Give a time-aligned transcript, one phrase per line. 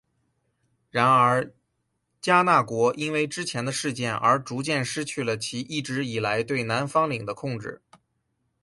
[0.89, 1.53] 然而
[2.19, 7.83] 迦纳国因为之前的事件而逐渐失去了其一直以来对南方领的控制。